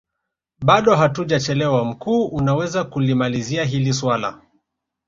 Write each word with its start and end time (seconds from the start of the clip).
bado 0.65 0.95
hatujachelewa 0.95 1.85
mkuu 1.85 2.25
unaweza 2.27 2.83
kulimalizia 2.83 3.63
hili 3.65 3.93
suala 3.93 4.41